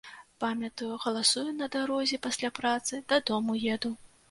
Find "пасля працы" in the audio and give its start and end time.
2.25-3.03